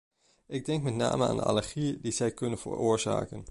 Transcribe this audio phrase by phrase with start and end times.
[0.47, 3.45] Ik denk met name aan de allergieën die zij kunnen veroorzaken.